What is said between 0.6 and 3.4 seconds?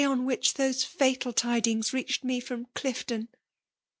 fatal tidings reached me CmnGlifton!"